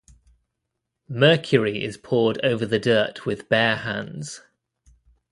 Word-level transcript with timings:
Mercury 1.07 1.83
is 1.83 1.95
poured 1.95 2.39
over 2.43 2.65
the 2.65 2.79
dirt 2.79 3.27
with 3.27 3.47
bare 3.49 3.75
hands. 3.75 4.41